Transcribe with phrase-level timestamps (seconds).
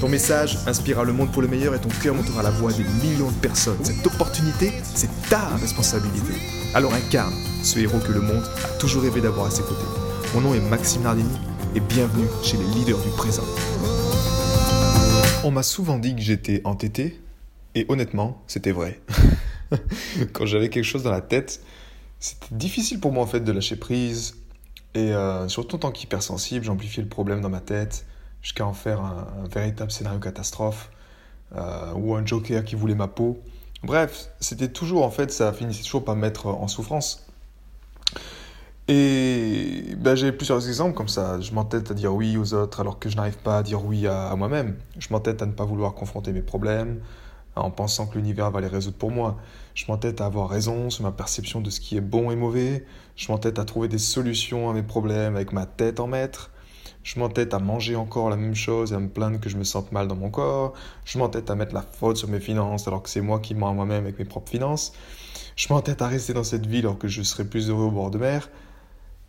[0.00, 2.84] Ton message inspirera le monde pour le meilleur et ton cœur montera la voix des
[3.02, 3.82] millions de personnes.
[3.82, 6.34] Cette opportunité, c'est ta responsabilité.
[6.74, 9.86] Alors incarne ce héros que le monde a toujours rêvé d'avoir à ses côtés.
[10.34, 11.34] Mon nom est Maxime Nardini
[11.74, 13.44] et bienvenue chez les leaders du présent.
[15.44, 17.18] On m'a souvent dit que j'étais entêté
[17.74, 19.00] et honnêtement, c'était vrai.
[20.34, 21.62] Quand j'avais quelque chose dans la tête,
[22.20, 24.36] c'était difficile pour moi en fait de lâcher prise
[24.92, 28.04] et euh, surtout en tant qu'hypersensible, j'amplifiais le problème dans ma tête
[28.46, 30.88] jusqu'à en faire un, véritable scénario catastrophe
[31.56, 33.40] euh, ou un joker qui voulait ma peau.
[33.82, 37.26] Bref, c'était toujours en fait, ça finissait toujours par me mettre en souffrance.
[38.86, 41.40] Et ben, j'ai plusieurs exemples comme ça.
[41.40, 44.06] Je m'entête à dire oui aux autres alors que je n'arrive pas à dire oui
[44.06, 44.76] à, à moi-même.
[44.96, 47.00] Je m'entête à ne pas vouloir confronter mes problèmes
[47.56, 49.38] en pensant que l'univers va les résoudre pour moi.
[49.74, 52.86] Je m'entête à avoir raison sur ma perception de ce qui est bon et mauvais.
[53.16, 56.52] Je m'entête à trouver des solutions à mes problèmes avec ma tête en maître.
[57.06, 59.62] Je m'entête à manger encore la même chose et à me plaindre que je me
[59.62, 60.74] sente mal dans mon corps.
[61.04, 63.70] Je m'entête à mettre la faute sur mes finances alors que c'est moi qui mens
[63.70, 64.92] à moi-même avec mes propres finances.
[65.54, 68.10] Je m'entête à rester dans cette ville alors que je serais plus heureux au bord
[68.10, 68.50] de mer.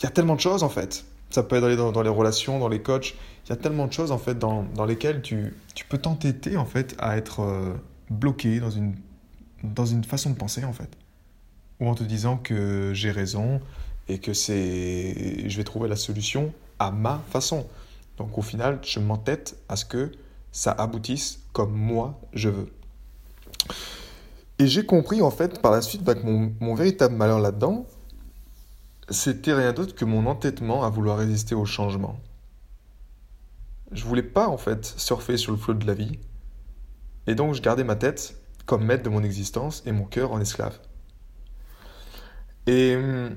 [0.00, 1.04] Il y a tellement de choses en fait.
[1.30, 3.14] Ça peut dans, dans les relations, dans les coachs.
[3.46, 6.56] Il y a tellement de choses en fait dans, dans lesquelles tu, tu peux t'entêter
[6.56, 7.74] en fait à être euh,
[8.10, 8.96] bloqué dans une,
[9.62, 10.90] dans une façon de penser en fait.
[11.78, 13.60] Ou en te disant que j'ai raison
[14.08, 17.68] et que c'est je vais trouver la solution à ma façon.
[18.16, 20.10] Donc au final, je m'entête à ce que
[20.50, 22.72] ça aboutisse comme moi je veux.
[24.58, 27.86] Et j'ai compris en fait par la suite bah, que mon, mon, véritable malheur là-dedans,
[29.08, 32.18] c'était rien d'autre que mon entêtement à vouloir résister au changement.
[33.92, 36.18] Je voulais pas en fait surfer sur le flot de la vie.
[37.26, 38.36] Et donc je gardais ma tête
[38.66, 40.78] comme maître de mon existence et mon cœur en esclave.
[42.66, 43.36] Et hum,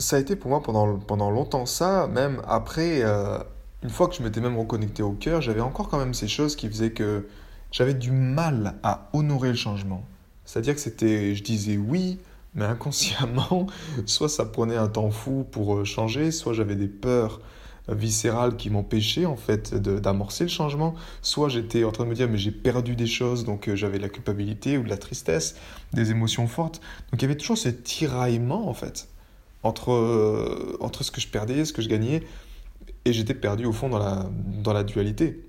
[0.00, 3.38] ça a été pour moi pendant, pendant longtemps ça, même après, euh,
[3.82, 6.56] une fois que je m'étais même reconnecté au cœur, j'avais encore quand même ces choses
[6.56, 7.28] qui faisaient que
[7.70, 10.04] j'avais du mal à honorer le changement.
[10.44, 12.18] C'est-à-dire que c'était, je disais oui,
[12.54, 13.66] mais inconsciemment,
[14.06, 17.40] soit ça prenait un temps fou pour euh, changer, soit j'avais des peurs
[17.88, 22.28] viscérales qui m'empêchaient en fait d'amorcer le changement, soit j'étais en train de me dire
[22.28, 25.56] mais j'ai perdu des choses donc euh, j'avais la culpabilité ou de la tristesse,
[25.92, 26.80] des émotions fortes.
[27.10, 29.08] Donc il y avait toujours ce tiraillement en fait
[29.62, 32.22] entre, euh, entre ce que je perdais, ce que je gagnais,
[33.04, 34.28] et j'étais perdu au fond dans la,
[34.62, 35.46] dans la dualité.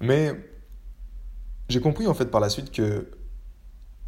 [0.00, 0.34] Mais
[1.68, 3.08] j'ai compris en fait par la suite que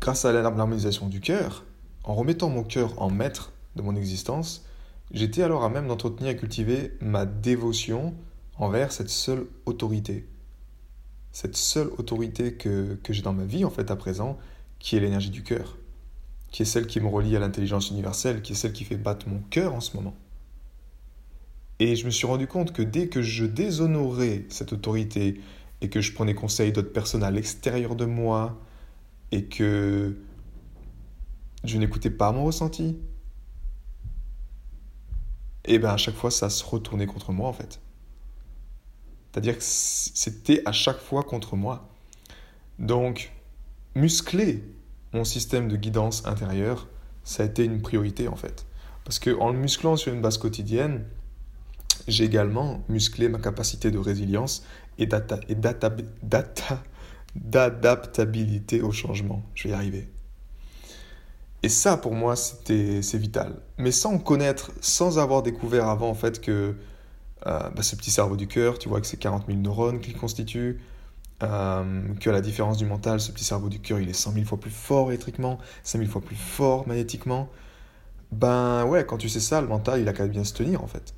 [0.00, 1.64] grâce à l'harmonisation du cœur,
[2.04, 4.64] en remettant mon cœur en maître de mon existence,
[5.12, 8.14] j'étais alors à même d'entretenir et cultiver ma dévotion
[8.56, 10.26] envers cette seule autorité.
[11.30, 14.38] Cette seule autorité que, que j'ai dans ma vie en fait à présent,
[14.78, 15.78] qui est l'énergie du cœur
[16.52, 19.28] qui est celle qui me relie à l'intelligence universelle, qui est celle qui fait battre
[19.28, 20.14] mon cœur en ce moment.
[21.78, 25.40] Et je me suis rendu compte que dès que je déshonorais cette autorité
[25.80, 28.60] et que je prenais conseil d'autres personnes à l'extérieur de moi
[29.32, 30.16] et que
[31.64, 32.98] je n'écoutais pas mon ressenti,
[35.64, 37.80] et eh bien à chaque fois ça se retournait contre moi en fait.
[39.32, 41.88] C'est-à-dire que c'était à chaque fois contre moi.
[42.78, 43.32] Donc,
[43.94, 44.62] muscler
[45.12, 46.88] mon système de guidance intérieure,
[47.24, 48.66] ça a été une priorité en fait.
[49.04, 51.04] Parce qu'en le musclant sur une base quotidienne,
[52.08, 54.64] j'ai également musclé ma capacité de résilience
[54.98, 55.06] et
[57.34, 59.42] d'adaptabilité au changement.
[59.54, 60.08] Je vais y arriver.
[61.62, 63.60] Et ça, pour moi, c'était, c'est vital.
[63.78, 66.74] Mais sans connaître, sans avoir découvert avant, en fait, que
[67.46, 70.16] euh, bah, ce petit cerveau du cœur, tu vois que c'est 40 000 neurones qu'il
[70.16, 70.80] constitue,
[71.42, 74.44] euh, que la différence du mental, ce petit cerveau du cœur, il est 100 000
[74.44, 77.48] fois plus fort électriquement, 100 000 fois plus fort magnétiquement.
[78.30, 80.86] Ben ouais, quand tu sais ça, le mental, il a qu'à bien se tenir en
[80.86, 81.14] fait.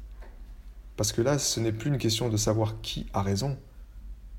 [0.97, 3.57] Parce que là, ce n'est plus une question de savoir qui a raison,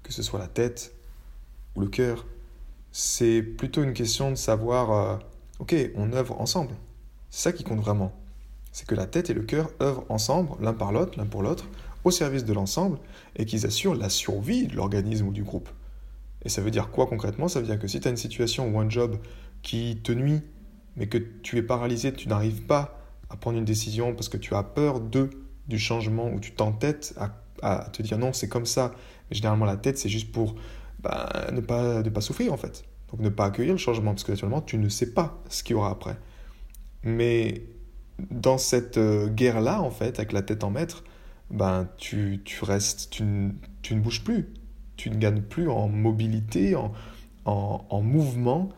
[0.04, 0.94] que ce soit la tête
[1.76, 2.26] ou le cœur.
[2.92, 5.18] C'est plutôt une question de savoir, euh,
[5.60, 6.74] ok, on œuvre ensemble.
[7.30, 8.14] C'est ça qui compte vraiment.
[8.72, 11.66] C'est que la tête et le cœur œuvrent ensemble, l'un par l'autre, l'un pour l'autre,
[12.06, 13.00] au service de l'ensemble
[13.36, 15.68] et qu'ils assurent la survie de l'organisme ou du groupe.
[16.44, 17.48] Et ça veut dire quoi concrètement?
[17.50, 19.18] Ça veut dire que si tu as une situation ou un job
[19.63, 20.42] qui te nuit,
[20.96, 24.54] mais que tu es paralysé, tu n'arrives pas à prendre une décision parce que tu
[24.56, 25.30] as peur de
[25.68, 28.94] du changement ou tu t'entêtes à, à te dire non, c'est comme ça.
[29.30, 30.56] Mais généralement, la tête, c'est juste pour
[31.00, 32.86] bah, ne, pas, ne pas souffrir en fait.
[33.10, 35.75] Donc ne pas accueillir le changement, parce que naturellement, tu ne sais pas ce qu'il
[35.75, 36.18] y aura après.
[37.04, 37.63] Mais
[38.31, 41.04] dans cette euh, guerre-là, en fait, avec la tête en maître,
[41.51, 43.24] ben, tu, tu restes, tu,
[43.81, 44.53] tu, ne bouges plus.
[44.97, 46.94] Tu ne gagnes plus en mobilité, en,
[47.45, 48.69] en, en mouvement.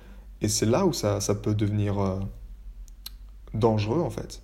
[0.41, 2.19] Et c'est là où ça, ça peut devenir euh,
[3.53, 4.41] dangereux, en fait.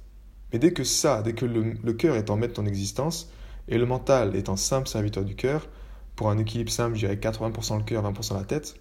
[0.52, 3.32] Mais dès que ça, dès que le, le cœur est en maître de ton existence,
[3.68, 5.68] et le mental est un simple serviteur du cœur,
[6.16, 8.76] pour un équilibre simple, je dirais 80% le cœur, 20% la tête,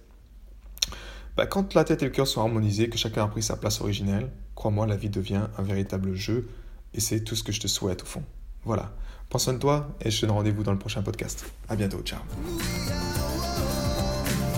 [1.37, 3.81] bah, quand la tête et le cœur sont harmonisés, que chacun a pris sa place
[3.81, 6.49] originelle, crois-moi, la vie devient un véritable jeu,
[6.93, 8.23] et c'est tout ce que je te souhaite au fond.
[8.65, 8.93] Voilà.
[9.29, 11.47] Prends soin de toi, et je te donne rendez-vous dans le prochain podcast.
[11.69, 12.21] À bientôt, ciao.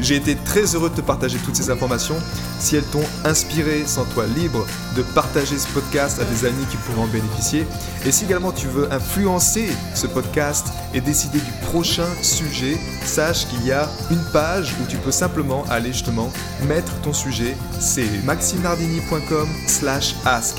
[0.00, 2.16] J'ai été très heureux de te partager toutes ces informations.
[2.58, 4.66] Si elles t'ont inspiré, sens-toi libre
[4.96, 7.64] de partager ce podcast à des amis qui pourront en bénéficier.
[8.04, 13.64] Et si également tu veux influencer ce podcast et décider du prochain sujet, sache qu'il
[13.64, 16.30] y a une page où tu peux simplement aller justement
[16.66, 17.56] mettre ton sujet.
[17.78, 20.58] C'est maximardini.com slash ask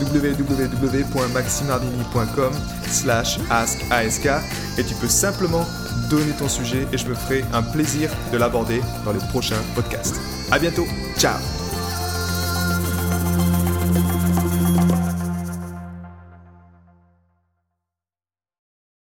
[0.00, 2.52] www.maximardini.com
[2.88, 3.80] slash ask
[4.78, 5.66] et tu peux simplement
[6.08, 10.16] donner ton sujet et je me ferai un plaisir de l'aborder dans les prochains podcasts.
[10.50, 10.86] À bientôt,
[11.16, 11.38] ciao